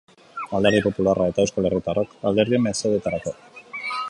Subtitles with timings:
[0.59, 3.37] Alderdi Popularra eta Euskal Herritarrok alderdien mesederako.